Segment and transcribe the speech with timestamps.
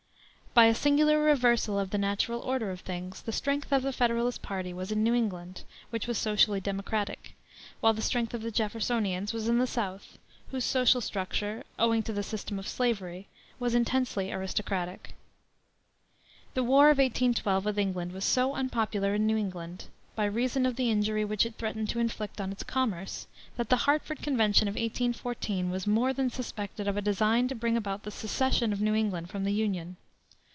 [0.53, 4.41] By a singular reversal of the natural order of things the strength of the Federalist
[4.41, 7.37] party was in New England, which was socially democratic,
[7.79, 10.17] while the strength of the Jeffersonians was in the South,
[10.49, 13.27] whose social structure owing to the system of slavery
[13.59, 15.13] was intensely aristocratic.
[16.53, 19.85] The war of 1812 with England was so unpopular in New England,
[20.17, 23.25] by reason of the injury which it threatened to inflict on its commerce,
[23.55, 27.77] that the Hartford Convention of 1814 was more than suspected of a design to bring
[27.77, 29.95] about the secession of New England from the Union.